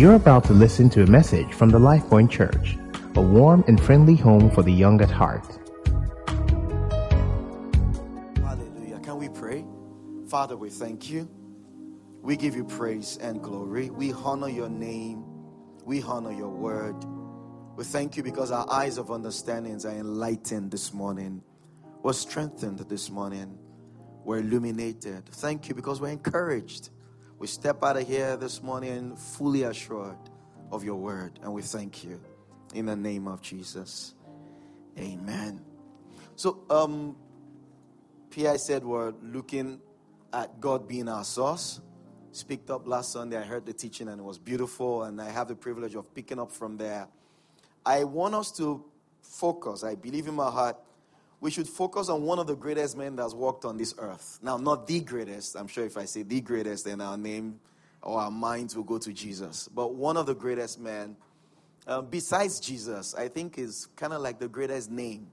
[0.00, 2.78] You're about to listen to a message from the LifePoint Church,
[3.16, 5.44] a warm and friendly home for the young at heart.
[8.36, 8.98] Hallelujah.
[9.00, 9.62] Can we pray?
[10.26, 11.28] Father, we thank you.
[12.22, 13.90] We give you praise and glory.
[13.90, 15.22] We honor your name.
[15.84, 16.96] We honor your word.
[17.76, 21.42] We thank you because our eyes of understandings are enlightened this morning.
[22.02, 23.58] We're strengthened this morning.
[24.24, 25.26] We're illuminated.
[25.26, 26.88] Thank you because we're encouraged.
[27.40, 30.18] We step out of here this morning fully assured
[30.70, 32.20] of your word, and we thank you
[32.74, 34.12] in the name of Jesus.
[34.98, 35.58] Amen.
[36.36, 37.16] So, um,
[38.28, 38.58] P.I.
[38.58, 39.80] said we're looking
[40.34, 41.80] at God being our source.
[42.32, 43.38] Speaked up last Sunday.
[43.38, 46.38] I heard the teaching and it was beautiful, and I have the privilege of picking
[46.38, 47.08] up from there.
[47.86, 48.84] I want us to
[49.22, 50.76] focus, I believe in my heart,
[51.40, 54.38] we should focus on one of the greatest men that's walked on this earth.
[54.42, 55.56] Now, not the greatest.
[55.56, 57.60] I'm sure if I say the greatest, then our name
[58.02, 59.68] or our minds will go to Jesus.
[59.68, 61.16] But one of the greatest men,
[61.86, 65.28] uh, besides Jesus, I think is kind of like the greatest name.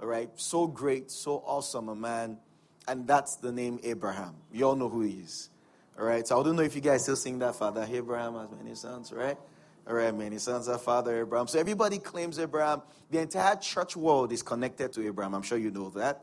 [0.00, 0.30] All right?
[0.36, 2.38] So great, so awesome a man.
[2.86, 4.34] And that's the name Abraham.
[4.50, 5.50] You all know who he is.
[5.98, 6.26] All right?
[6.26, 9.12] So I don't know if you guys still sing that, Father Abraham has many sons,
[9.12, 9.36] right?
[9.88, 11.46] All right, many sons of Father Abraham.
[11.46, 12.82] So everybody claims Abraham.
[13.10, 15.34] The entire church world is connected to Abraham.
[15.34, 16.22] I'm sure you know that.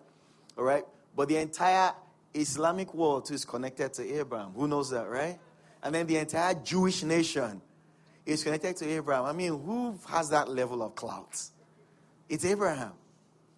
[0.55, 0.85] All right?
[1.15, 1.93] But the entire
[2.35, 4.51] Islamic world is connected to Abraham.
[4.51, 5.39] Who knows that, right?
[5.81, 7.59] And then the entire Jewish nation
[8.23, 9.25] is connected to Abraham.
[9.25, 11.41] I mean, who has that level of clout?
[12.29, 12.93] It's Abraham.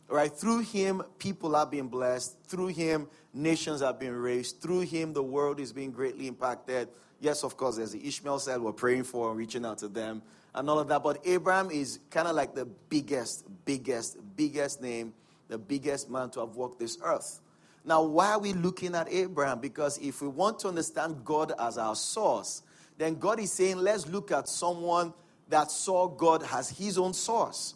[0.10, 0.32] All right?
[0.32, 2.38] Through him, people are being blessed.
[2.46, 4.62] Through him, nations are being raised.
[4.62, 6.88] Through him, the world is being greatly impacted.
[7.20, 10.22] Yes, of course, there's the Ishmael side we're praying for and reaching out to them
[10.54, 11.04] and all of that.
[11.04, 15.14] But Abraham is kind of like the biggest, biggest, biggest name,
[15.48, 17.42] the biggest man to have walked this earth.
[17.86, 19.60] Now, why are we looking at Abraham?
[19.60, 22.64] Because if we want to understand God as our source,
[22.98, 25.14] then God is saying, let's look at someone
[25.48, 27.76] that saw God as his own source.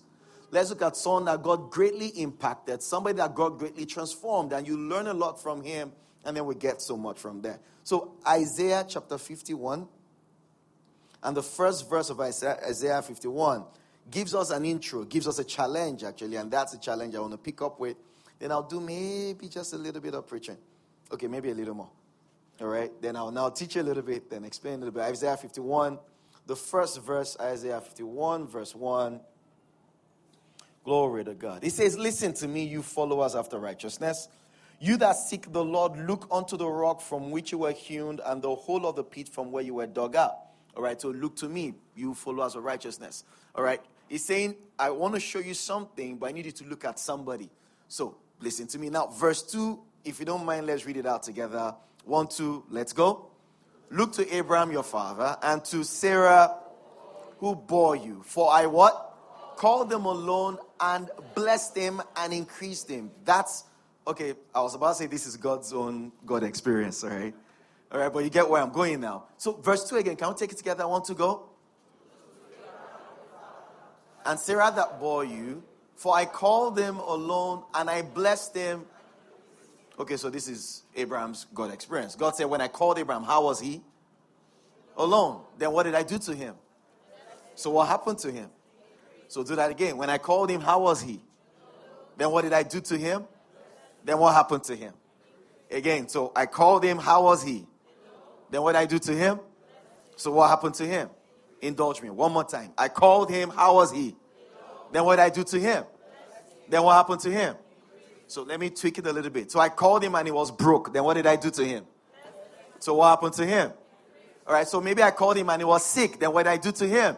[0.49, 4.77] Let's look at someone that God greatly impacted, somebody that God greatly transformed, and you
[4.77, 5.93] learn a lot from him,
[6.25, 7.59] and then we get so much from there.
[7.83, 9.87] So, Isaiah chapter 51,
[11.23, 13.65] and the first verse of Isaiah 51
[14.09, 17.33] gives us an intro, gives us a challenge, actually, and that's a challenge I want
[17.33, 17.97] to pick up with.
[18.39, 20.57] Then I'll do maybe just a little bit of preaching.
[21.11, 21.89] Okay, maybe a little more.
[22.59, 25.03] All right, then I'll now teach you a little bit, then explain a little bit.
[25.03, 25.99] Isaiah 51,
[26.45, 29.19] the first verse, Isaiah 51, verse 1.
[30.83, 31.63] Glory to God.
[31.63, 34.27] He says, Listen to me, you followers after righteousness.
[34.83, 38.41] You that seek the Lord, look unto the rock from which you were hewn, and
[38.41, 40.35] the hole of the pit from where you were dug out.
[40.75, 43.23] All right, so look to me, you followers of righteousness.
[43.53, 46.63] All right, he's saying, I want to show you something, but I need you to
[46.63, 47.51] look at somebody.
[47.87, 48.89] So listen to me.
[48.89, 51.75] Now, verse 2, if you don't mind, let's read it out together.
[52.05, 53.27] One, two, let's go.
[53.91, 56.55] Look to Abraham, your father, and to Sarah,
[57.37, 58.23] who bore you.
[58.25, 59.15] For I what?
[59.57, 63.11] Called them alone and blessed them and increased them.
[63.25, 63.65] That's
[64.05, 67.33] okay, I was about to say this is God's own God experience, all right?
[67.91, 69.25] All right, but you get where I'm going now.
[69.37, 70.83] So, verse 2 again, can we take it together?
[70.83, 71.49] I want to go.
[74.25, 75.63] And Sarah that bore you,
[75.95, 78.85] for I called them alone and I blessed them.
[79.99, 82.15] Okay, so this is Abraham's God experience.
[82.15, 83.81] God said, When I called Abraham, how was he?
[84.95, 85.41] Alone.
[85.57, 86.55] Then what did I do to him?
[87.55, 88.49] So, what happened to him?
[89.27, 89.97] So, do that again.
[89.97, 91.21] When I called him, how was he?
[92.17, 93.25] Then what did I do to him?
[94.03, 94.93] Then what happened to him?
[95.69, 96.97] Again, so I called him.
[96.97, 97.65] How was he?
[98.49, 99.39] Then what I do to him?
[100.17, 101.09] So what happened to him?
[101.61, 102.09] Indulge me.
[102.09, 102.73] One more time.
[102.77, 103.49] I called him.
[103.49, 104.15] How was he?
[104.91, 105.85] Then what I do to him?
[106.67, 107.55] Then what happened to him?
[108.27, 109.51] So let me tweak it a little bit.
[109.51, 110.93] So I called him and he was broke.
[110.93, 111.85] Then what did I do to him?
[112.79, 113.71] So what happened to him?
[114.47, 114.67] All right.
[114.67, 116.19] So maybe I called him and he was sick.
[116.19, 117.17] Then what did I do to him?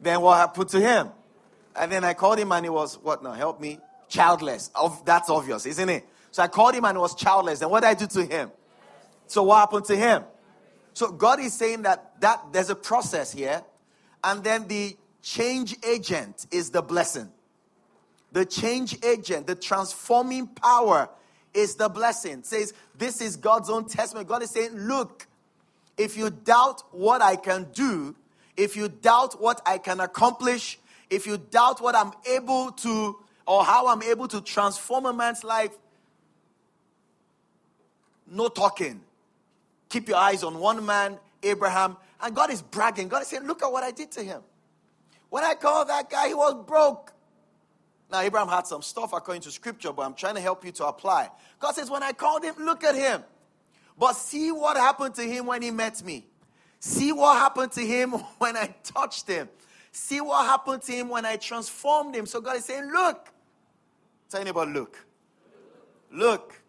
[0.00, 1.08] Then what happened to him?
[1.74, 3.32] And then I called him and he was what now?
[3.32, 4.70] Help me childless.
[4.74, 6.06] Of, That's obvious, isn't it?
[6.30, 7.62] So I called him and was childless.
[7.62, 8.50] And what did I do to him?
[9.26, 10.24] So what happened to him?
[10.94, 13.62] So God is saying that, that there's a process here.
[14.24, 17.28] And then the change agent is the blessing.
[18.32, 21.08] The change agent, the transforming power
[21.54, 22.40] is the blessing.
[22.40, 24.28] It says this is God's own testament.
[24.28, 25.26] God is saying, look,
[25.96, 28.14] if you doubt what I can do,
[28.56, 30.78] if you doubt what I can accomplish,
[31.10, 33.18] if you doubt what I'm able to
[33.48, 35.72] or how I'm able to transform a man's life,
[38.30, 39.00] no talking.
[39.88, 41.96] Keep your eyes on one man, Abraham.
[42.20, 43.08] And God is bragging.
[43.08, 44.42] God is saying, Look at what I did to him.
[45.30, 47.14] When I called that guy, he was broke.
[48.12, 50.86] Now, Abraham had some stuff according to scripture, but I'm trying to help you to
[50.86, 51.30] apply.
[51.58, 53.24] God says, When I called him, look at him.
[53.98, 56.26] But see what happened to him when he met me.
[56.80, 59.48] See what happened to him when I touched him.
[59.90, 62.26] See what happened to him when I transformed him.
[62.26, 63.32] So God is saying, Look.
[64.30, 65.06] Tell anybody, look.
[66.12, 66.60] Look.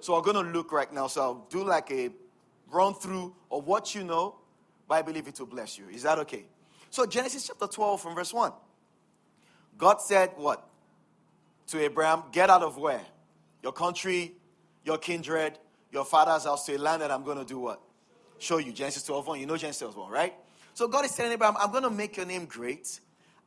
[0.00, 1.06] So we're going to look right now.
[1.06, 2.10] So I'll do like a
[2.70, 4.36] run through of what you know,
[4.88, 5.88] but I believe it will bless you.
[5.88, 6.44] Is that okay?
[6.90, 8.52] So Genesis chapter 12 from verse 1.
[9.78, 10.68] God said, What?
[11.68, 13.00] To Abraham, get out of where?
[13.62, 14.34] Your country,
[14.84, 15.58] your kindred,
[15.90, 17.80] your father's house to a land that I'm going to do what?
[18.38, 18.72] Show you.
[18.72, 19.40] Genesis 12 1.
[19.40, 20.34] You know Genesis 12 1, right?
[20.74, 23.00] So God is telling Abraham, I'm going to make your name great.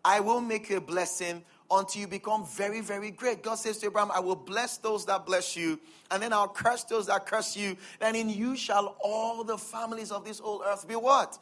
[0.03, 3.43] I will make you a blessing until you become very, very great.
[3.43, 5.79] God says to Abraham, I will bless those that bless you,
[6.11, 7.75] and then I'll curse those that curse you.
[7.99, 11.37] And in you shall all the families of this whole earth be what?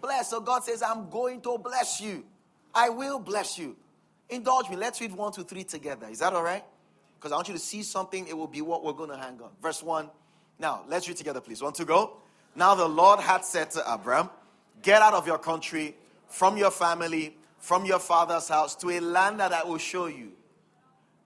[0.00, 0.30] Blessed.
[0.30, 2.24] So God says, I'm going to bless you.
[2.74, 3.76] I will bless you.
[4.28, 4.76] Indulge me.
[4.76, 6.06] Let's read one, two, three together.
[6.08, 6.64] Is that all right?
[7.18, 8.26] Because I want you to see something.
[8.28, 9.50] It will be what we're going to hang on.
[9.62, 10.08] Verse 1.
[10.58, 11.62] Now, let's read together, please.
[11.62, 12.18] One to go.
[12.54, 14.30] Now the Lord had said to Abraham,
[14.82, 15.96] Get out of your country,
[16.28, 20.32] from your family, from your father's house, to a land that I will show you.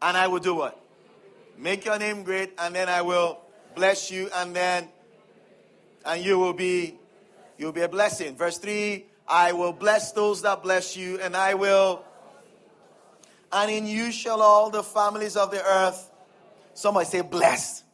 [0.01, 0.79] And I will do what?
[1.59, 3.41] Make your name great, and then I will
[3.75, 4.89] bless you, and then
[6.05, 6.99] and you will be
[7.59, 8.37] you'll be a blessing.
[8.37, 12.05] Verse 3 I will bless those that bless you, and I will
[13.53, 16.11] and in you shall all the families of the earth.
[16.75, 17.85] Somebody say blessed.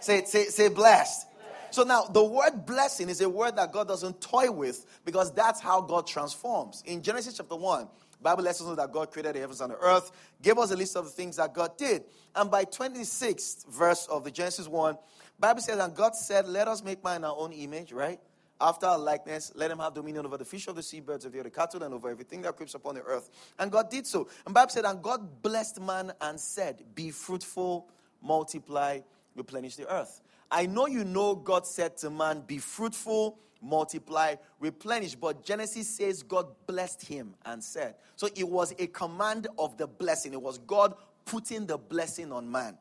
[0.00, 1.26] Say, say, say blessed.
[1.74, 5.60] So now the word blessing is a word that God doesn't toy with because that's
[5.60, 6.84] how God transforms.
[6.86, 7.88] In Genesis chapter 1,
[8.22, 10.76] Bible lets us know that God created the heavens and the earth, gave us a
[10.76, 12.04] list of the things that God did.
[12.36, 14.96] And by 26th verse of the Genesis 1,
[15.40, 18.20] Bible says, and God said, Let us make man in our own image, right?
[18.60, 21.32] After our likeness, let him have dominion over the fish of the sea, birds of
[21.32, 23.30] the air, the cattle, and over everything that creeps upon the earth.
[23.58, 24.28] And God did so.
[24.46, 27.88] And Bible said, and God blessed man and said, Be fruitful,
[28.22, 29.00] multiply,
[29.34, 30.20] replenish the earth.
[30.50, 35.14] I know you know God said to man, Be fruitful, multiply, replenish.
[35.14, 37.96] But Genesis says God blessed him and said.
[38.16, 40.32] So it was a command of the blessing.
[40.32, 40.94] It was God
[41.24, 42.78] putting the blessing on man.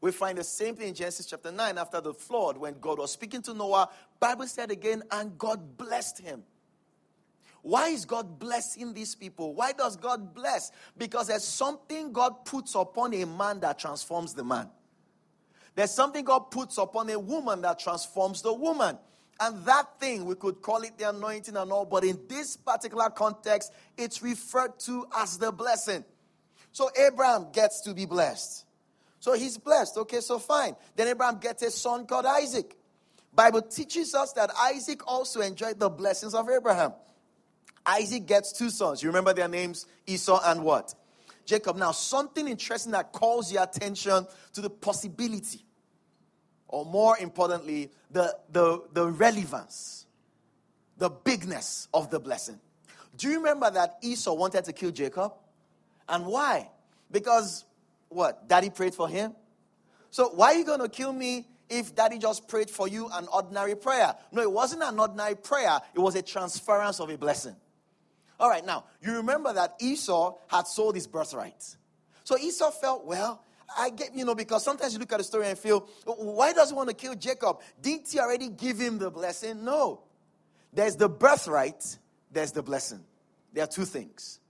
[0.00, 3.12] We find the same thing in Genesis chapter 9 after the flood when God was
[3.12, 3.88] speaking to Noah.
[4.18, 6.42] Bible said again, and God blessed him.
[7.62, 9.54] Why is God blessing these people?
[9.54, 10.72] Why does God bless?
[10.98, 14.68] Because there's something God puts upon a man that transforms the man.
[15.74, 18.98] There's something God puts upon a woman that transforms the woman.
[19.40, 23.10] And that thing, we could call it the anointing and all, but in this particular
[23.10, 26.04] context, it's referred to as the blessing.
[26.70, 28.66] So Abraham gets to be blessed.
[29.18, 29.96] So he's blessed.
[29.98, 30.74] Okay, so fine.
[30.96, 32.76] Then Abraham gets a son called Isaac.
[33.34, 36.92] Bible teaches us that Isaac also enjoyed the blessings of Abraham.
[37.86, 39.02] Isaac gets two sons.
[39.02, 39.86] You remember their names?
[40.06, 40.94] Esau and what?
[41.44, 41.76] Jacob.
[41.76, 45.64] Now, something interesting that calls your attention to the possibility,
[46.68, 50.06] or more importantly, the, the, the relevance,
[50.98, 52.58] the bigness of the blessing.
[53.16, 55.32] Do you remember that Esau wanted to kill Jacob?
[56.08, 56.70] And why?
[57.10, 57.64] Because
[58.08, 58.48] what?
[58.48, 59.34] Daddy prayed for him?
[60.10, 63.26] So, why are you going to kill me if daddy just prayed for you an
[63.32, 64.14] ordinary prayer?
[64.30, 67.56] No, it wasn't an ordinary prayer, it was a transference of a blessing.
[68.42, 71.76] All right, now, you remember that Esau had sold his birthright.
[72.24, 73.40] So Esau felt, well,
[73.78, 76.70] I get, you know, because sometimes you look at the story and feel, why does
[76.70, 77.60] he want to kill Jacob?
[77.80, 79.64] Didn't he already give him the blessing?
[79.64, 80.02] No.
[80.72, 81.98] There's the birthright,
[82.32, 83.04] there's the blessing.
[83.52, 84.40] There are two things.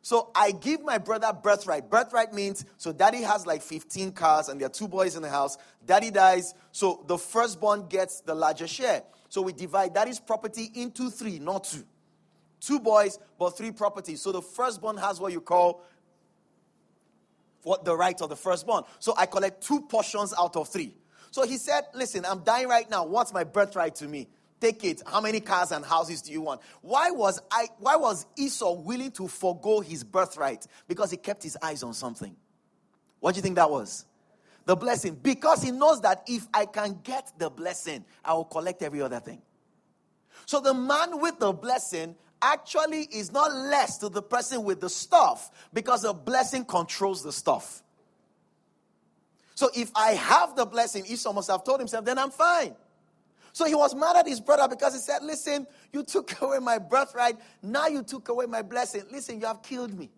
[0.00, 1.90] So I give my brother birthright.
[1.90, 5.28] Birthright means so daddy has like 15 cars and there are two boys in the
[5.28, 5.58] house.
[5.84, 9.02] Daddy dies, so the firstborn gets the larger share.
[9.28, 11.82] So we divide daddy's property into three, not two
[12.60, 14.22] two boys, but three properties.
[14.22, 15.84] So the firstborn has what you call
[17.62, 18.84] what the right of the firstborn.
[18.98, 20.94] So I collect two portions out of three.
[21.30, 23.04] So he said, Listen, I'm dying right now.
[23.04, 24.28] What's my birthright to me?
[24.60, 25.02] Take it.
[25.06, 26.60] How many cars and houses do you want?
[26.82, 30.66] Why was I why was Esau willing to forego his birthright?
[30.86, 32.36] Because he kept his eyes on something.
[33.20, 34.04] What do you think that was?
[34.66, 35.18] The blessing.
[35.22, 39.20] Because he knows that if I can get the blessing, I will collect every other
[39.20, 39.40] thing.
[40.46, 44.88] So the man with the blessing actually is not less to the person with the
[44.88, 47.82] stuff because the blessing controls the stuff.
[49.54, 52.74] So if I have the blessing, Esau must have told himself, then I'm fine.
[53.52, 56.78] So he was mad at his brother because he said, Listen, you took away my
[56.78, 57.36] birthright.
[57.62, 59.02] Now you took away my blessing.
[59.10, 60.10] Listen, you have killed me.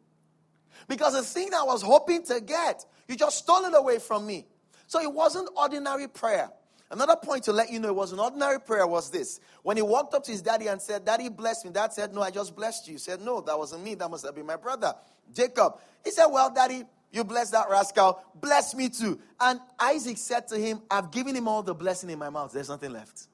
[0.89, 4.47] Because the thing I was hoping to get, you just stole it away from me.
[4.87, 6.51] So it wasn't ordinary prayer.
[6.93, 9.41] Another point to let you know it was an ordinary prayer was this.
[9.63, 11.71] When he walked up to his daddy and said, Daddy, bless me.
[11.71, 12.93] Dad said, No, I just blessed you.
[12.93, 13.95] He said, No, that wasn't me.
[13.95, 14.95] That must have been my brother,
[15.35, 15.79] Jacob.
[16.05, 18.23] He said, Well, Daddy, you bless that rascal.
[18.35, 19.19] Bless me too.
[19.41, 22.53] And Isaac said to him, I've given him all the blessing in my mouth.
[22.53, 23.27] There's nothing left.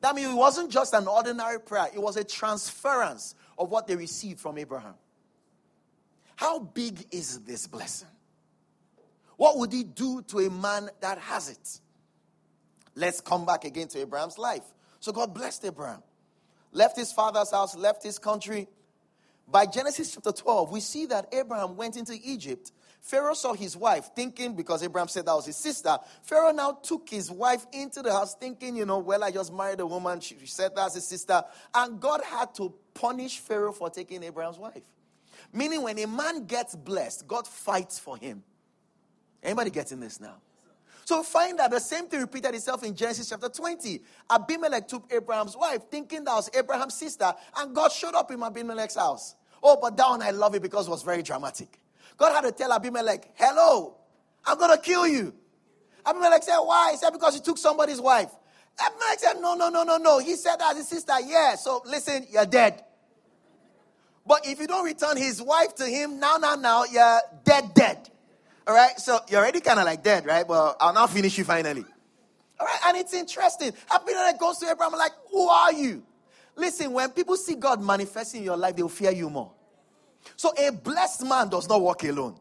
[0.00, 3.96] That means it wasn't just an ordinary prayer, it was a transference of what they
[3.96, 4.94] received from Abraham.
[6.36, 8.08] How big is this blessing?
[9.36, 11.80] What would he do to a man that has it?
[12.94, 14.64] Let's come back again to Abraham's life.
[15.00, 16.02] So God blessed Abraham,
[16.72, 18.68] left his father's house, left his country.
[19.46, 22.72] By Genesis chapter 12, we see that Abraham went into Egypt.
[23.02, 27.10] Pharaoh saw his wife, thinking, because Abraham said that was his sister, Pharaoh now took
[27.10, 30.20] his wife into the house, thinking, you know, well, I just married a woman.
[30.20, 31.42] She said that's his sister.
[31.74, 34.82] And God had to punish Pharaoh for taking Abraham's wife.
[35.52, 38.42] Meaning, when a man gets blessed, God fights for him.
[39.42, 40.36] Anybody getting this now?
[41.04, 44.00] So find that the same thing repeated itself in Genesis chapter 20.
[44.30, 48.96] Abimelech took Abraham's wife, thinking that was Abraham's sister, and God showed up in Abimelech's
[48.96, 49.34] house.
[49.62, 51.78] Oh, but that one I love it because it was very dramatic.
[52.16, 53.96] God had to tell Abimelech, hello,
[54.46, 55.34] I'm going to kill you.
[56.06, 56.92] Abimelech said, why?
[56.92, 58.30] He said, because he took somebody's wife.
[58.78, 60.18] Abimelech said, no, no, no, no, no.
[60.20, 61.54] He said that his sister, yeah.
[61.56, 62.82] So listen, you're dead.
[64.26, 68.10] But if you don't return his wife to him, now, now, now, you're dead, dead.
[68.66, 70.46] All right, so you're already kind of like dead, right?
[70.46, 71.84] But I'll now finish you finally.
[72.58, 73.72] All right, and it's interesting.
[73.90, 76.02] Abimelech goes to Abraham like, who are you?
[76.56, 79.52] Listen, when people see God manifesting in your life, they'll fear you more.
[80.36, 82.38] So a blessed man does not walk alone.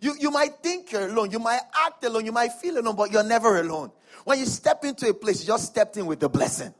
[0.00, 3.10] You, you might think you're alone, you might act alone, you might feel alone, but
[3.10, 3.90] you're never alone.
[4.24, 6.72] When you step into a place, you just stepped in with the blessing.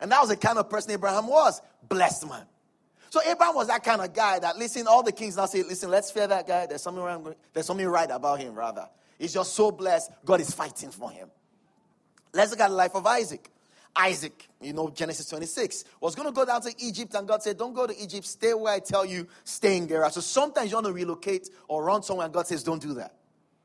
[0.00, 2.44] And that was the kind of person Abraham was blessed man.
[3.14, 5.88] So Abraham was that kind of guy that listen, all the kings now say, listen,
[5.88, 6.66] let's fear that guy.
[6.66, 8.88] There's something wrong, there's something right about him, rather.
[9.20, 10.10] He's just so blessed.
[10.24, 11.30] God is fighting for him.
[12.32, 13.48] Let's look at the life of Isaac.
[13.94, 17.56] Isaac, you know, Genesis 26, was going to go down to Egypt, and God said,
[17.56, 20.10] Don't go to Egypt, stay where I tell you, stay in Gerar.
[20.10, 23.14] So sometimes you want to relocate or run somewhere, and God says, Don't do that.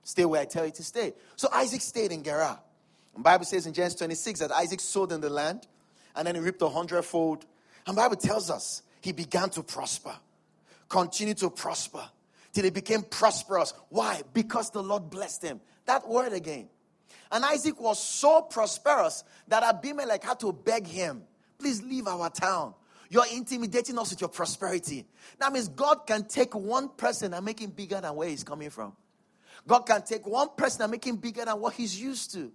[0.04, 1.14] Stay where I tell you to stay.
[1.38, 2.60] So Isaac stayed in Gerar.
[3.16, 5.66] The Bible says in Genesis 26 that Isaac sowed in the land,
[6.16, 7.48] and then he reaped a hundredfold.
[7.88, 10.16] And Bible tells us he began to prosper,
[10.88, 12.04] continue to prosper
[12.52, 13.74] till he became prosperous.
[13.90, 14.22] Why?
[14.34, 15.62] Because the Lord blessed him.
[15.86, 16.70] That word again.
[17.32, 21.24] And Isaac was so prosperous that Abimelech had to beg him,
[21.58, 22.74] please leave our town.
[23.10, 25.06] You're intimidating us with your prosperity.
[25.40, 28.70] That means God can take one person and make him bigger than where he's coming
[28.70, 28.94] from.
[29.68, 32.52] God can take one person and make him bigger than what he's used to.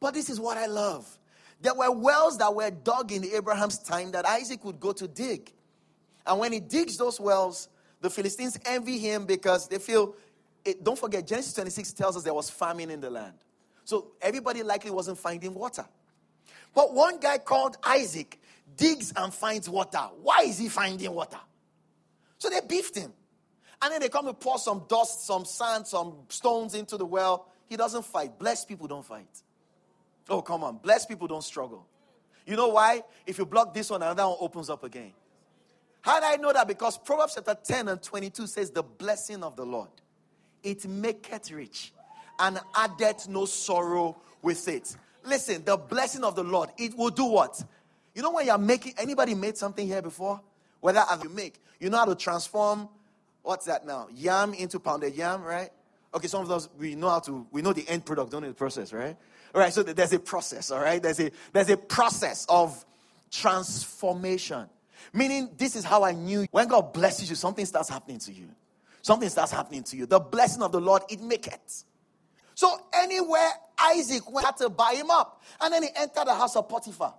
[0.00, 1.06] But this is what I love.
[1.60, 5.52] There were wells that were dug in Abraham's time that Isaac would go to dig.
[6.26, 7.68] And when he digs those wells,
[8.00, 10.14] the Philistines envy him because they feel,
[10.64, 13.34] it, don't forget, Genesis 26 tells us there was famine in the land.
[13.84, 15.86] So everybody likely wasn't finding water.
[16.74, 18.40] But one guy called Isaac
[18.76, 20.02] digs and finds water.
[20.22, 21.38] Why is he finding water?
[22.38, 23.12] So they beefed him.
[23.80, 27.48] And then they come to pour some dust, some sand, some stones into the well.
[27.68, 28.38] He doesn't fight.
[28.38, 29.42] Blessed people don't fight.
[30.28, 30.78] Oh, come on.
[30.78, 31.86] Blessed people don't struggle.
[32.46, 33.02] You know why?
[33.26, 35.12] If you block this one, another one opens up again.
[36.06, 36.68] How do I know that?
[36.68, 39.88] Because Proverbs chapter 10 and 22 says, The blessing of the Lord,
[40.62, 41.92] it maketh rich
[42.38, 44.96] and addeth no sorrow with it.
[45.24, 47.60] Listen, the blessing of the Lord, it will do what?
[48.14, 50.40] You know when you're making, anybody made something here before?
[50.78, 52.88] Whether as you make, you know how to transform,
[53.42, 54.06] what's that now?
[54.14, 55.70] Yam into pounded yam, right?
[56.14, 58.48] Okay, some of us, we know how to, we know the end product, don't know
[58.48, 59.16] the process, right?
[59.52, 61.02] All right, so there's a process, all right?
[61.02, 62.84] There's a, there's a process of
[63.32, 64.68] transformation.
[65.12, 68.48] Meaning, this is how I knew when God blesses you, something starts happening to you.
[69.02, 70.06] Something starts happening to you.
[70.06, 71.84] The blessing of the Lord, it make it.
[72.54, 75.42] So anywhere Isaac went had to buy him up.
[75.60, 77.14] And then he entered the house of Potiphar.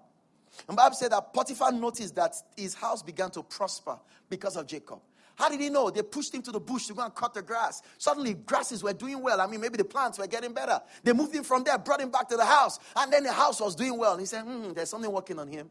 [0.67, 5.00] And Bible said that Potiphar noticed that his house began to prosper because of Jacob.
[5.36, 5.91] How did he know?
[5.91, 7.84] They pushed him to the bush to go and cut the grass.
[8.00, 9.39] Suddenly, grasses were doing well.
[9.39, 10.81] I mean, maybe the plants were getting better.
[11.03, 12.79] They moved him from there, brought him back to the house.
[12.96, 14.17] And then the house was doing well.
[14.17, 15.69] He said, hmm, there's something working on him.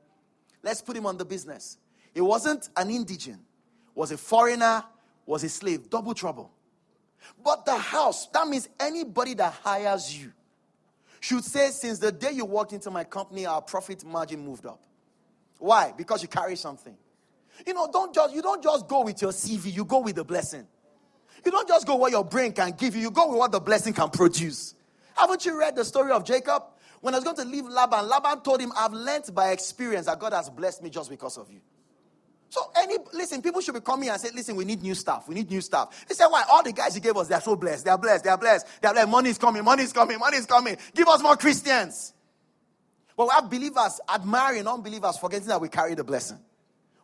[0.63, 1.79] Let's put him on the business.
[2.17, 3.43] He wasn't an indigent,
[3.95, 4.83] was a foreigner,
[5.27, 5.91] was a slave.
[5.91, 6.51] Double trouble.
[7.45, 10.33] But the house, that means anybody that hires you
[11.21, 14.83] should say, since the day you walked into my company, our profit margin moved up.
[15.59, 15.93] Why?
[15.95, 16.97] Because you carry something.
[17.67, 20.25] You know, don't just you don't just go with your CV, you go with the
[20.25, 20.67] blessing.
[21.45, 23.61] You don't just go what your brain can give you, you go with what the
[23.61, 24.75] blessing can produce.
[25.15, 26.63] Haven't you read the story of Jacob?
[27.03, 30.19] When I was going to leave Laban, Laban told him, I've learned by experience that
[30.19, 31.61] God has blessed me just because of you.
[32.49, 35.29] So any listen, people should be coming and say, listen, we need new stuff.
[35.29, 36.07] We need new stuff.
[36.07, 36.45] They said, why?
[36.51, 37.85] All the guys you gave us, they're so blessed.
[37.85, 38.25] They're blessed.
[38.25, 38.67] They're blessed.
[38.81, 39.09] They're blessed.
[39.09, 39.65] Money is coming.
[39.65, 40.19] Money is coming.
[40.19, 40.77] Money is coming.
[40.95, 42.15] Give us more Christians.
[43.17, 46.39] But we have believers admiring unbelievers, forgetting that we carry the blessing.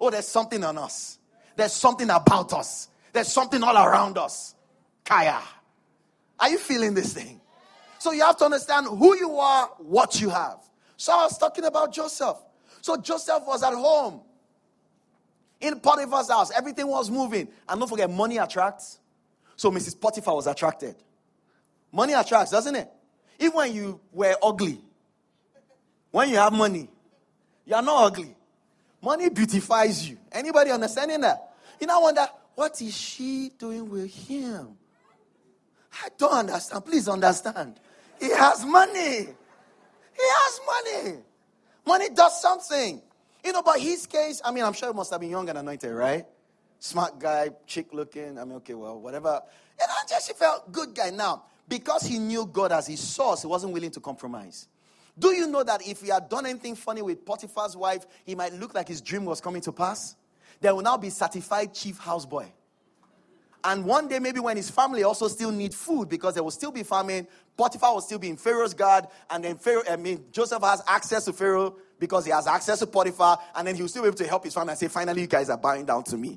[0.00, 1.18] Oh, there's something on us.
[1.56, 2.88] There's something about us.
[3.12, 4.54] There's something all around us.
[5.04, 5.40] Kaya.
[6.38, 7.40] Are you feeling this thing?
[7.99, 10.58] So you have to understand who you are, what you have.
[10.96, 12.37] So I was talking about Joseph.
[12.80, 14.22] So Joseph was at home
[15.62, 16.50] in Potiphar's house.
[16.50, 17.49] Everything was moving.
[17.69, 18.99] And don't forget, money attracts.
[19.57, 19.99] So Mrs.
[19.99, 20.97] Potiphar was attracted.
[21.90, 22.90] Money attracts, doesn't it?
[23.38, 24.81] Even when you were ugly,
[26.11, 26.88] when you have money,
[27.64, 28.35] you are not ugly.
[29.00, 30.19] Money beautifies you.
[30.31, 31.54] Anybody understanding that?
[31.81, 34.76] You now wonder, what is she doing with him?
[36.04, 36.85] I don't understand.
[36.85, 37.78] Please understand.
[38.21, 39.26] He has money.
[40.14, 41.19] He has money.
[41.87, 43.02] Money does something.
[43.44, 45.58] You know, but his case, I mean, I'm sure he must have been young and
[45.58, 46.26] anointed, right?
[46.78, 48.38] Smart guy, chick looking.
[48.38, 49.40] I mean, okay, well, whatever.
[49.80, 51.11] And I just felt good guy.
[51.11, 54.68] Now, because he knew God as his source, he wasn't willing to compromise.
[55.18, 58.52] Do you know that if he had done anything funny with Potiphar's wife, he might
[58.54, 60.16] look like his dream was coming to pass?
[60.61, 62.46] There will now be certified chief houseboy.
[63.64, 66.72] And one day, maybe when his family also still need food because there will still
[66.72, 70.62] be famine, Potiphar will still be in Pharaoh's guard, and then Pharaoh, I mean, Joseph
[70.62, 74.09] has access to Pharaoh because he has access to Potiphar, and then he'll still be
[74.09, 76.37] able to help his family and say, finally, you guys are bowing down to me.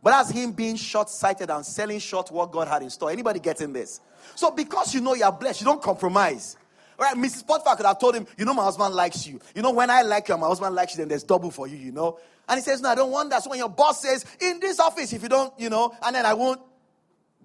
[0.00, 3.10] But that's him being short-sighted and selling short what God had in store.
[3.10, 4.00] Anybody getting this?
[4.36, 6.56] So because you know you are blessed, you don't compromise.
[6.96, 7.44] Right, Mrs.
[7.44, 9.40] Potiphar could have told him, you know, my husband likes you.
[9.52, 11.76] You know, when I like you my husband likes you, then there's double for you,
[11.76, 12.20] you know.
[12.48, 13.42] And he says, no, I don't want that.
[13.42, 16.24] So when your boss says, in this office, if you don't, you know, and then
[16.24, 16.60] I won't,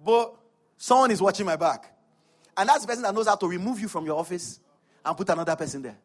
[0.04, 0.32] but
[0.76, 1.92] someone is watching my back.
[2.56, 4.60] And that's the person that knows how to remove you from your office
[5.04, 5.96] and put another person there.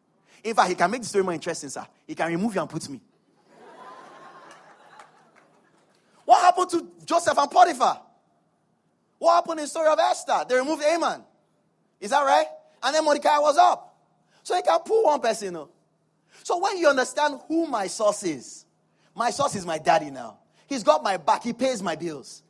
[0.44, 1.86] In fact, he can make the story more interesting, sir.
[2.08, 3.00] He can remove you and put me.
[6.26, 8.02] what happened to Joseph and Potiphar?
[9.20, 10.46] What happened in the story of Esther?
[10.50, 11.24] They removed Haman.
[12.00, 12.48] Is that right?
[12.82, 13.96] And then Mordecai was up.
[14.42, 15.56] So he can pull one person.
[16.44, 18.66] So when you understand who my source is,
[19.16, 20.40] my source is my daddy now.
[20.68, 21.44] He's got my back.
[21.44, 22.42] He pays my bills.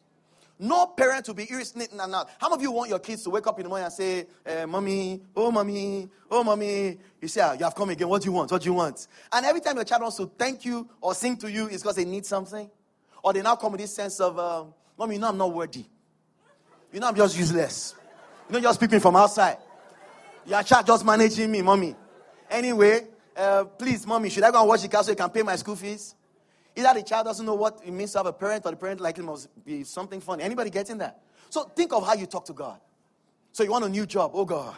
[0.64, 2.30] No parent will be irritating and not.
[2.38, 4.28] How many of you want your kids to wake up in the morning and say,
[4.46, 7.00] eh, Mommy, oh, mommy, oh, mommy?
[7.20, 8.08] You say, ah, You have come again.
[8.08, 8.52] What do you want?
[8.52, 9.08] What do you want?
[9.34, 11.96] And every time your child wants to thank you or sing to you, it's because
[11.96, 12.70] they need something.
[13.24, 15.84] Or they now come with this sense of, um, Mommy, you know I'm not worthy.
[16.94, 17.96] You know I'm just useless.
[18.48, 19.58] You know, just speaking from outside.
[20.46, 21.96] Your child just managing me, mommy.
[22.52, 25.42] Anyway, uh, please, mommy, should I go and watch the car so you can pay
[25.42, 26.14] my school fees?
[26.76, 29.02] Either the child doesn't know what it means to have a parent, or the parent
[29.02, 30.44] likely must be something funny.
[30.44, 31.22] Anybody getting that?
[31.50, 32.80] So think of how you talk to God.
[33.52, 34.32] So you want a new job?
[34.34, 34.76] Oh God,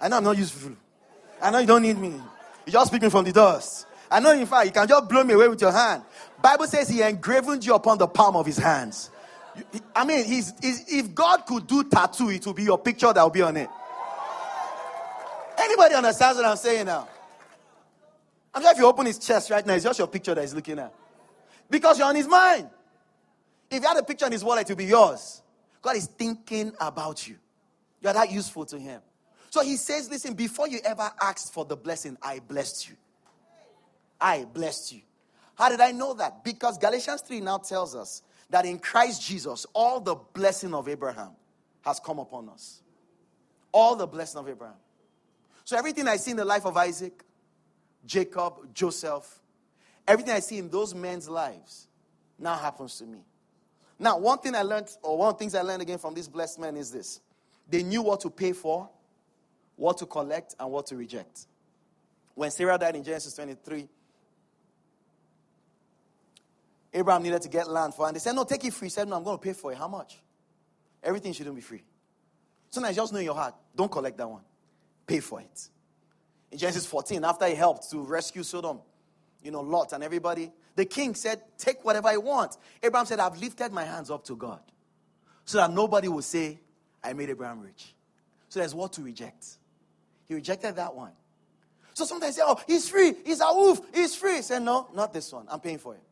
[0.00, 0.72] I know I'm not useful.
[1.40, 2.20] I know you don't need me.
[2.66, 3.86] You're just speaking from the dust.
[4.10, 6.02] I know, in fact, you can just blow me away with your hand.
[6.40, 9.10] Bible says He engraven you upon the palm of His hands.
[9.94, 13.22] I mean, he's, he's, if God could do tattoo, it would be your picture that
[13.22, 13.68] will be on it.
[15.58, 17.08] Anybody understands what I'm saying now?
[18.54, 20.54] I'm sure if you open his chest right now, it's just your picture that he's
[20.54, 20.92] looking at.
[21.70, 22.68] Because you're on his mind.
[23.70, 25.42] If you had a picture in his wallet, it would be yours.
[25.82, 27.36] God is thinking about you.
[28.00, 29.00] You're that useful to him.
[29.50, 32.96] So he says, listen, before you ever asked for the blessing, I blessed you.
[34.20, 35.00] I blessed you.
[35.56, 36.44] How did I know that?
[36.44, 41.30] Because Galatians 3 now tells us that in Christ Jesus, all the blessing of Abraham
[41.82, 42.82] has come upon us.
[43.72, 44.76] All the blessing of Abraham.
[45.64, 47.24] So everything I see in the life of Isaac,
[48.06, 49.40] Jacob, Joseph,
[50.08, 51.86] everything I see in those men's lives
[52.38, 53.18] now happens to me.
[53.98, 56.28] Now, one thing I learned, or one of the things I learned again from these
[56.28, 57.20] blessed men is this
[57.68, 58.88] they knew what to pay for,
[59.76, 61.46] what to collect, and what to reject.
[62.34, 63.88] When Sarah died in Genesis 23,
[66.94, 68.08] Abraham needed to get land for her.
[68.08, 68.86] And they said, No, take it free.
[68.86, 69.78] He said, No, I'm going to pay for it.
[69.78, 70.18] How much?
[71.02, 71.82] Everything shouldn't be free.
[72.70, 74.42] Sometimes you just know in your heart, don't collect that one.
[75.06, 75.68] Pay for it.
[76.50, 78.80] In Genesis 14, after he helped to rescue Sodom,
[79.48, 82.58] you know, Lot and everybody, the king said, Take whatever I want.
[82.82, 84.60] Abraham said, I've lifted my hands up to God
[85.46, 86.60] so that nobody will say,
[87.02, 87.94] I made Abraham rich.
[88.50, 89.46] So there's what to reject.
[90.26, 91.12] He rejected that one.
[91.94, 93.14] So sometimes say, Oh, he's free.
[93.24, 93.80] He's a wolf.
[93.94, 94.36] He's free.
[94.36, 95.46] He said, No, not this one.
[95.48, 96.02] I'm paying for it.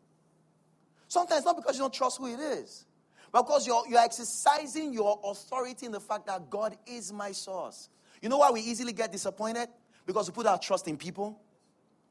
[1.09, 2.87] Sometimes not because you don't trust who it is,
[3.33, 7.90] but because you're, you're exercising your authority in the fact that God is my source.
[8.22, 9.68] You know why we easily get disappointed?
[10.07, 11.38] Because we put our trust in people,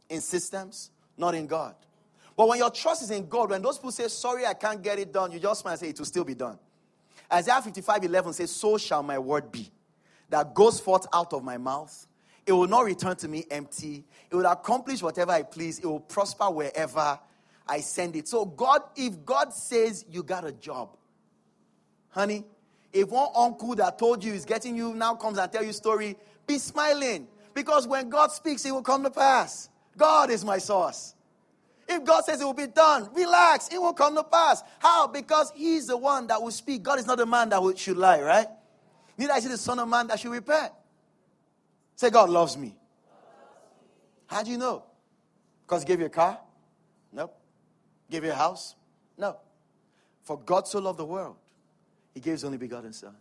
[0.07, 1.75] in systems, not in God.
[2.37, 4.99] But when your trust is in God, when those people say, Sorry, I can't get
[4.99, 6.59] it done, you just and say, It will still be done.
[7.31, 9.71] Isaiah 55 11 says, So shall my word be
[10.29, 12.07] that goes forth out of my mouth.
[12.45, 14.03] It will not return to me empty.
[14.29, 15.79] It will accomplish whatever I please.
[15.79, 17.19] It will prosper wherever
[17.67, 18.27] I send it.
[18.27, 20.95] So, God, if God says you got a job,
[22.09, 22.43] honey,
[22.93, 26.15] if one uncle that told you is getting you now comes and tell you story,
[26.45, 27.27] be smiling.
[27.53, 29.69] Because when God speaks, it will come to pass.
[29.97, 31.13] God is my source.
[31.87, 34.63] If God says it will be done, relax, it will come to pass.
[34.79, 35.07] How?
[35.07, 36.83] Because He's the one that will speak.
[36.83, 38.47] God is not the man that should lie, right?
[39.17, 40.73] Neither is He the Son of Man that should repent.
[41.95, 42.75] Say, God loves me.
[44.27, 44.83] How do you know?
[45.65, 46.39] Because he gave you a car?
[47.11, 47.31] No.
[48.09, 48.75] Gave you a house?
[49.17, 49.37] No.
[50.23, 51.35] For God so loved the world,
[52.13, 53.15] he gave his only begotten son.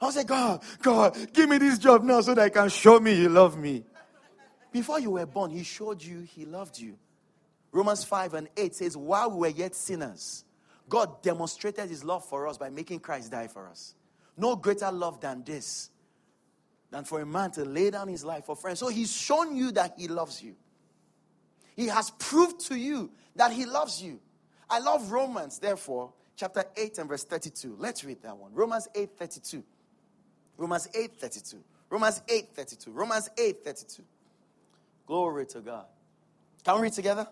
[0.00, 3.00] I was like, God, God, give me this job now so that I can show
[3.00, 3.84] me you love me.
[4.76, 6.98] Before you were born, he showed you he loved you.
[7.72, 10.44] Romans 5 and 8 says, While we were yet sinners,
[10.86, 13.94] God demonstrated his love for us by making Christ die for us.
[14.36, 15.88] No greater love than this,
[16.90, 18.78] than for a man to lay down his life for friends.
[18.78, 20.54] So he's shown you that he loves you.
[21.74, 24.20] He has proved to you that he loves you.
[24.68, 27.76] I love Romans, therefore, chapter 8 and verse 32.
[27.78, 28.52] Let's read that one.
[28.52, 29.64] Romans 8 32.
[30.58, 31.64] Romans 8 32.
[31.88, 32.90] Romans 8 32.
[32.90, 34.02] Romans 8 32.
[35.06, 35.86] Glory to God.
[36.64, 37.28] Can we read together?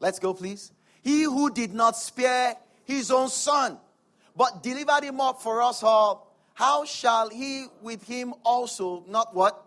[0.00, 0.72] Let's go, please.
[1.02, 3.78] He who did not spare his own son,
[4.36, 9.62] but delivered him up for us all, how shall he with him also not what?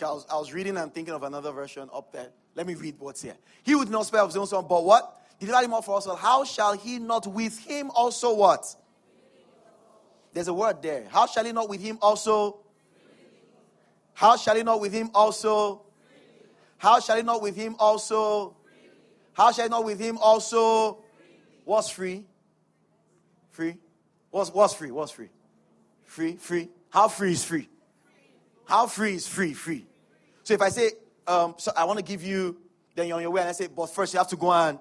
[0.00, 2.28] I was, I was reading and thinking of another version up there.
[2.54, 3.36] Let me read what's here.
[3.62, 5.20] He would not spare his own son, but what?
[5.40, 6.16] Delivered him up for us all.
[6.16, 8.74] How shall he not with him also what?
[10.32, 11.06] There's a word there.
[11.10, 12.58] How shall he not with him also?
[14.18, 15.82] How shall he not with him also?
[16.76, 18.56] How shall he not with him also?
[19.32, 20.98] How shall he not with him also?
[21.64, 22.24] What's free?
[23.52, 23.76] Free?
[24.32, 24.90] What's, what's free?
[24.90, 25.28] What's free?
[26.02, 26.34] Free?
[26.34, 26.68] Free?
[26.90, 27.68] How free is free?
[28.64, 29.52] How free is free?
[29.52, 29.86] Free.
[30.42, 30.90] So if I say,
[31.28, 32.56] um, so I want to give you,
[32.96, 34.80] then you're on your way, and I say, but first you have to go on.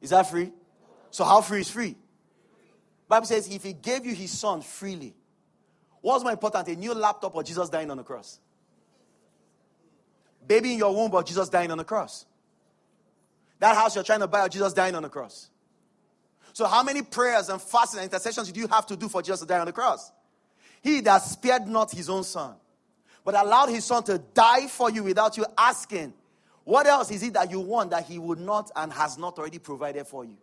[0.00, 0.52] Is that free?
[1.10, 1.96] So how free is free?
[3.08, 5.16] Bible says if he gave you his son freely,
[6.00, 8.38] what's more important, a new laptop or Jesus dying on the cross?
[10.48, 12.24] Baby in your womb or Jesus dying on the cross?
[13.60, 15.50] That house you're trying to buy or Jesus dying on the cross?
[16.54, 19.40] So how many prayers and fasting and intercessions do you have to do for Jesus
[19.40, 20.10] to die on the cross?
[20.82, 22.54] He that spared not his own son,
[23.24, 26.14] but allowed his son to die for you without you asking,
[26.64, 29.58] what else is it that you want that he would not and has not already
[29.58, 30.36] provided for you?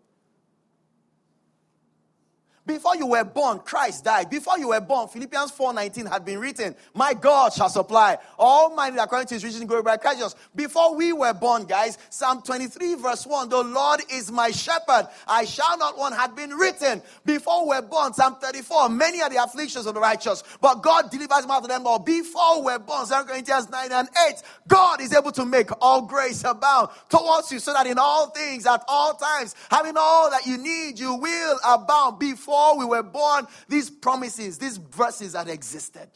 [2.65, 4.31] Before you were born, Christ died.
[4.31, 8.89] Before you were born, Philippians 4:19 had been written, My God shall supply all my
[8.89, 10.35] need according to his riches in glory by Christ.
[10.55, 15.45] Before we were born, guys, Psalm 23, verse 1, the Lord is my shepherd, I
[15.45, 17.03] shall not want had been written.
[17.23, 21.11] Before we were born, Psalm 34, many are the afflictions of the righteous, but God
[21.11, 21.99] delivers them out of them all.
[21.99, 26.01] Before we were born, 2 Corinthians 9 and 8, God is able to make all
[26.01, 30.47] grace abound towards you so that in all things, at all times, having all that
[30.47, 35.49] you need, you will abound before before we were born, these promises, these verses had
[35.49, 36.07] existed.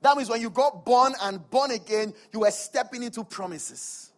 [0.00, 4.10] That means when you got born and born again, you were stepping into promises.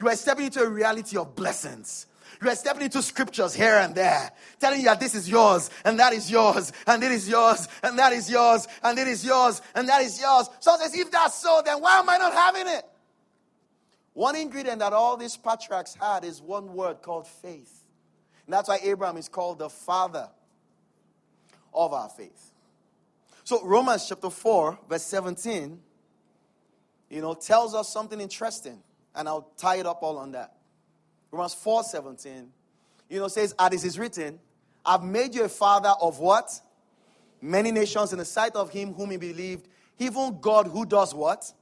[0.00, 2.06] You were stepping into a reality of blessings.
[2.42, 5.98] You are stepping into scriptures here and there, telling you that this is yours, and
[6.00, 9.62] that is yours, and it is yours, and that is yours, and it is yours,
[9.74, 10.48] and that is yours.
[10.60, 12.84] So says, if that's so, then why am I not having it?
[14.14, 17.86] One ingredient that all these patriarchs had is one word called faith.
[18.46, 20.28] And that's why Abraham is called the father
[21.74, 22.52] of our faith.
[23.44, 25.78] So, Romans chapter 4, verse 17,
[27.10, 28.82] you know, tells us something interesting.
[29.14, 30.54] And I'll tie it up all on that.
[31.30, 32.50] Romans 4 17,
[33.08, 34.38] you know, says, As it is written,
[34.84, 36.60] I've made you a father of what?
[37.40, 41.52] Many nations in the sight of him whom he believed, even God who does what?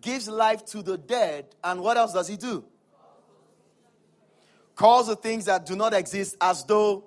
[0.00, 1.46] Gives life to the dead.
[1.62, 2.64] And what else does he do?
[4.74, 7.04] Calls the things that do not exist as though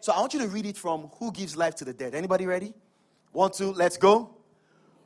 [0.00, 2.14] so I want you to read it from Who Gives Life to the Dead.
[2.14, 2.74] Anybody ready?
[3.32, 4.36] One, two, let's go.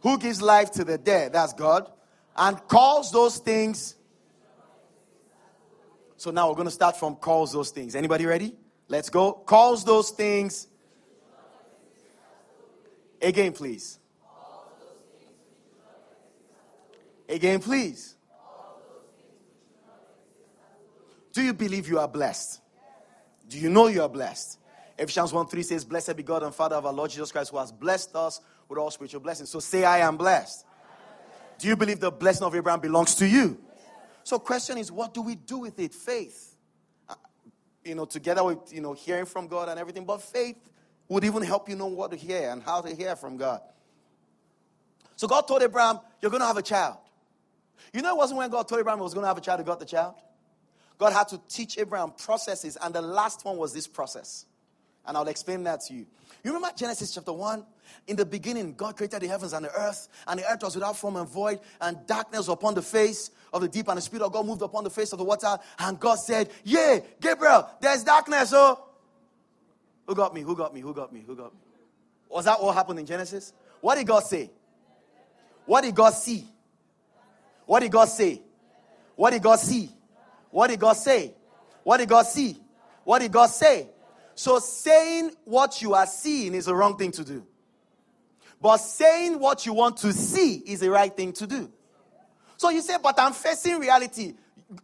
[0.00, 1.32] Who gives life to the dead?
[1.32, 1.90] That's God.
[2.36, 3.96] And calls those things.
[6.16, 7.94] So now we're going to start from calls those things.
[7.94, 8.54] Anybody ready?
[8.88, 9.32] Let's go.
[9.32, 10.68] Calls those things.
[13.20, 13.98] Again, please.
[17.26, 18.14] Again, please.
[21.32, 22.60] Do you believe you are blessed?
[23.48, 24.58] Do you know you are blessed?
[24.98, 27.58] Ephesians 1 3 says, Blessed be God and Father of our Lord Jesus Christ, who
[27.58, 29.50] has blessed us with all spiritual blessings.
[29.50, 30.64] So say, I am blessed.
[31.58, 33.58] Do you believe the blessing of Abraham belongs to you?
[34.22, 35.94] So, question is, what do we do with it?
[35.94, 36.56] Faith.
[37.08, 37.14] Uh,
[37.84, 40.56] you know, together with you know hearing from God and everything, but faith
[41.08, 43.60] would even help you know what to hear and how to hear from God.
[45.16, 46.96] So God told Abraham, You're gonna have a child.
[47.92, 49.64] You know, it wasn't when God told Abraham he was gonna have a child, he
[49.64, 50.14] got the child.
[50.96, 54.46] God had to teach Abraham processes, and the last one was this process.
[55.06, 56.06] And I'll explain that to you.
[56.42, 57.64] You remember Genesis chapter 1?
[58.06, 60.96] In the beginning, God created the heavens and the earth, and the earth was without
[60.96, 64.32] form and void, and darkness upon the face of the deep, and the Spirit of
[64.32, 65.56] God moved upon the face of the water.
[65.78, 68.84] And God said, Yeah, Gabriel, there's darkness, oh.
[70.06, 70.42] Who got me?
[70.42, 70.80] Who got me?
[70.80, 71.22] Who got me?
[71.26, 71.60] Who got me?
[72.28, 73.52] Was that what happened in Genesis?
[73.80, 74.50] What did God say?
[75.66, 76.46] What did God see?
[77.64, 78.42] What did God say?
[79.16, 79.90] What did God see?
[80.50, 81.32] What did God say?
[81.82, 82.58] What did God see?
[83.04, 83.88] What did God say?
[84.34, 87.46] So saying what you are seeing is the wrong thing to do.
[88.60, 91.70] But saying what you want to see is the right thing to do.
[92.56, 94.34] So you say, but I'm facing reality.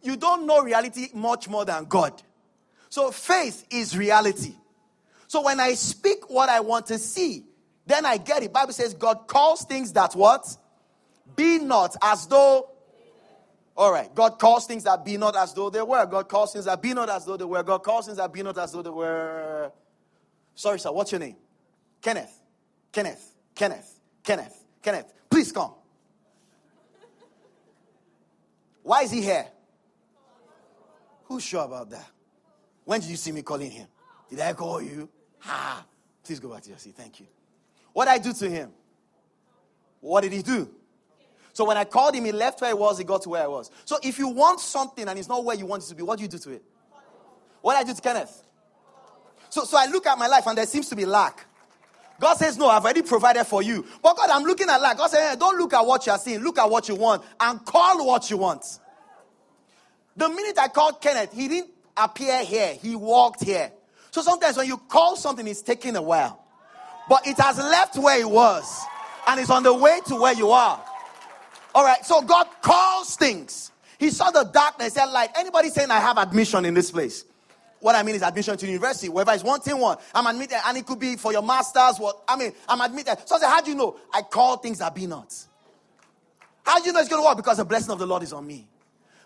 [0.03, 2.21] You don't know reality much more than God.
[2.89, 4.53] So faith is reality.
[5.27, 7.43] So when I speak what I want to see,
[7.85, 8.53] then I get it.
[8.53, 10.45] Bible says God calls things that what?
[11.35, 12.69] Be not as though
[13.81, 14.13] all right.
[14.13, 16.05] God calls things that be not as though they were.
[16.05, 17.63] God calls things that be not as though they were.
[17.63, 19.71] God calls things that be not as though they were.
[20.53, 20.91] Sorry, sir.
[20.91, 21.35] What's your name?
[21.99, 22.31] Kenneth.
[22.91, 23.33] Kenneth.
[23.55, 23.99] Kenneth.
[24.23, 24.65] Kenneth.
[24.83, 25.11] Kenneth.
[25.27, 25.71] Please come.
[28.83, 29.47] Why is he here?
[31.23, 32.07] Who's sure about that?
[32.85, 33.87] When did you see me calling him?
[34.29, 35.09] Did I call you?
[35.39, 35.83] Ha!
[36.23, 36.93] Please go back to your seat.
[36.95, 37.25] Thank you.
[37.93, 38.73] What did I do to him?
[40.01, 40.69] What did he do?
[41.53, 43.47] So when I called him, he left where he was, he got to where I
[43.47, 43.69] was.
[43.85, 46.17] So if you want something and it's not where you want it to be, what
[46.17, 46.63] do you do to it?
[47.61, 48.43] What I do to Kenneth?
[49.49, 51.45] So, so I look at my life and there seems to be lack.
[52.19, 53.85] God says, No, I've already provided for you.
[54.01, 54.97] But God, I'm looking at lack.
[54.97, 57.63] God says, hey, Don't look at what you're seeing, look at what you want and
[57.65, 58.63] call what you want.
[60.15, 63.71] The minute I called Kenneth, he didn't appear here, he walked here.
[64.11, 66.45] So sometimes when you call something, it's taking a while.
[67.09, 68.85] But it has left where it was
[69.27, 70.83] and it's on the way to where you are.
[71.73, 73.71] All right, so God calls things.
[73.97, 75.29] He saw the darkness and light.
[75.35, 77.23] Anybody saying I have admission in this place?
[77.79, 80.77] What I mean is admission to university, whether it's one thing one, I'm admitted, and
[80.77, 81.99] it could be for your masters.
[81.99, 83.17] What I mean, I'm admitted.
[83.25, 83.97] So I said, How do you know?
[84.13, 85.33] I call things that be not.
[86.63, 87.37] How do you know it's gonna work?
[87.37, 88.67] Because the blessing of the Lord is on me.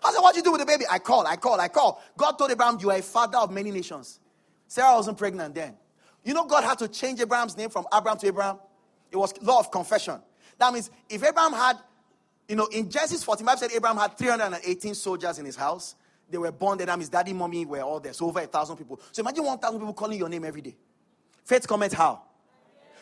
[0.02, 0.84] I said, What do you do with the baby?
[0.90, 2.02] I call, I call, I call.
[2.16, 4.20] God told Abraham, You are a father of many nations.
[4.68, 5.74] Sarah wasn't pregnant then.
[6.24, 8.58] You know, God had to change Abraham's name from Abram to Abraham.
[9.10, 10.18] It was law of confession.
[10.58, 11.76] That means if Abraham had
[12.48, 15.94] you know, in Genesis 45 said Abraham had 318 soldiers in his house.
[16.28, 16.96] They were born there.
[16.96, 18.12] His daddy, mommy were all there.
[18.12, 19.00] So over a thousand people.
[19.12, 20.76] So imagine 1,000 people calling your name every day.
[21.44, 22.22] Faith comment how?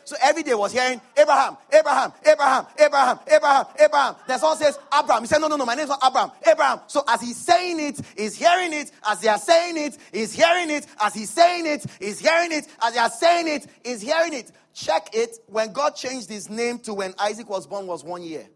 [0.04, 4.16] So every day was hearing Abraham, Abraham, Abraham, Abraham, Abraham, Abraham.
[4.26, 5.22] Then someone says Abraham.
[5.22, 6.30] He said, No, no, no, my name's not Abraham.
[6.46, 6.80] Abraham.
[6.86, 8.92] So as he's saying it, he's hearing it.
[9.08, 10.86] As they are saying it, he's hearing it.
[11.00, 12.68] As he's saying it, he's hearing it.
[12.82, 14.52] As they are saying it, he's hearing it.
[14.74, 15.38] Check it.
[15.46, 18.46] When God changed his name to when Isaac was born was one year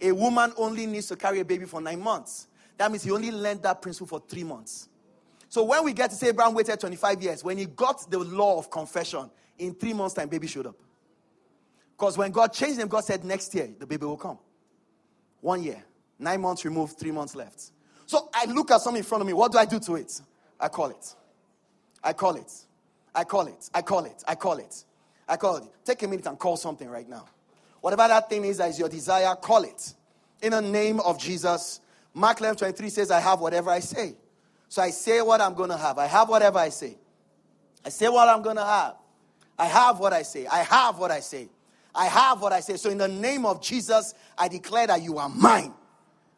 [0.00, 2.46] a woman only needs to carry a baby for nine months.
[2.76, 4.88] That means he only learned that principle for three months.
[5.48, 8.58] So when we get to say Abraham waited 25 years, when he got the law
[8.58, 10.76] of confession, in three months' time, baby showed up.
[11.96, 14.38] Because when God changed him, God said next year the baby will come.
[15.40, 15.82] One year,
[16.18, 17.72] nine months removed, three months left.
[18.06, 19.32] So I look at something in front of me.
[19.32, 20.20] What do I do to it?
[20.60, 21.14] I call it.
[22.02, 22.52] I call it.
[23.14, 23.70] I call it.
[23.74, 24.24] I call it.
[24.26, 24.84] I call it.
[25.28, 25.64] I call it.
[25.84, 27.26] Take a minute and call something right now.
[27.80, 29.94] Whatever that thing is that is your desire, call it.
[30.42, 31.80] In the name of Jesus.
[32.14, 34.14] Mark 11 23 says, I have whatever I say.
[34.68, 35.98] So I say what I'm going to have.
[35.98, 36.96] I have whatever I say.
[37.84, 38.96] I say what I'm going to have.
[39.58, 40.46] I have what I say.
[40.46, 41.48] I have what I say.
[41.94, 42.76] I have what I say.
[42.76, 45.72] So in the name of Jesus, I declare that you are mine.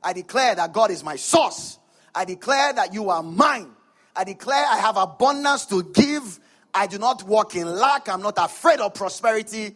[0.02, 1.78] I declare that God is my source.
[2.14, 3.70] I declare that you are mine.
[4.16, 6.40] I declare I have abundance to give.
[6.72, 8.08] I do not walk in lack.
[8.08, 9.74] I'm not afraid of prosperity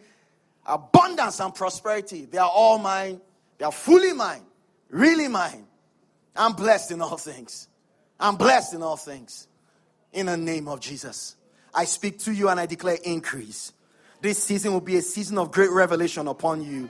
[0.65, 3.21] abundance and prosperity, they are all mine.
[3.57, 4.43] They are fully mine,
[4.89, 5.65] really mine.
[6.35, 7.67] I'm blessed in all things.
[8.19, 9.47] I'm blessed in all things.
[10.11, 11.35] In the name of Jesus.
[11.73, 13.73] I speak to you and I declare increase.
[14.21, 16.89] This season will be a season of great revelation upon you.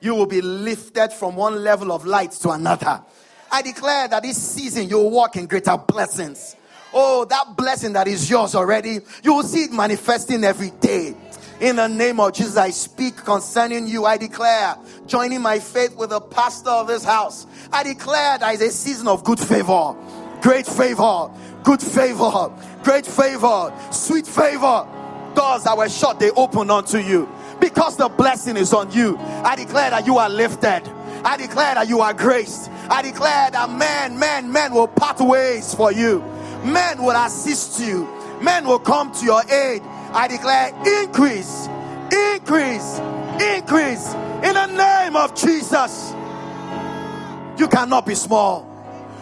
[0.00, 3.02] You will be lifted from one level of light to another.
[3.50, 6.56] I declare that this season you will walk in greater blessings.
[6.92, 11.14] Oh, that blessing that is yours already, you will see it manifesting every day.
[11.60, 14.04] In the name of Jesus, I speak concerning you.
[14.04, 18.60] I declare, joining my faith with the pastor of this house, I declare there is
[18.60, 19.96] a season of good favor,
[20.42, 21.30] great favor,
[21.62, 24.86] good favor, great favor, sweet favor.
[25.34, 27.28] Doors that were shut, they open unto you
[27.60, 29.16] because the blessing is on you.
[29.18, 30.82] I declare that you are lifted.
[31.24, 32.70] I declare that you are graced.
[32.90, 36.20] I declare that men, men, men will part ways for you.
[36.64, 38.06] Men will assist you.
[38.42, 39.82] Men will come to your aid.
[40.12, 40.68] I declare
[41.02, 41.68] increase,
[42.12, 42.98] increase,
[43.40, 44.14] increase
[44.44, 46.12] in the name of Jesus.
[47.58, 48.66] You cannot be small.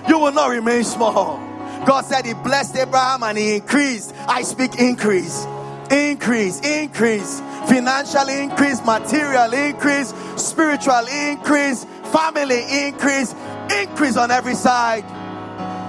[0.09, 1.39] You will not remain small.
[1.87, 4.15] God said He blessed Abraham and He increased.
[4.29, 5.47] I speak increase,
[5.91, 13.35] increase, increase, financial increase, material increase, spiritual increase, family increase,
[13.81, 15.05] increase on every side.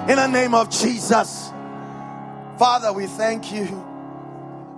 [0.10, 1.51] In the name of Jesus.
[2.58, 3.85] Father, we thank you.